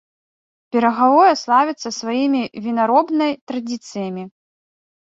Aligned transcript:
Берагавое 0.75 1.33
славіцца 1.43 1.89
сваімі 1.99 2.41
вінаробнай 2.71 3.31
традыцыямі. 3.53 4.23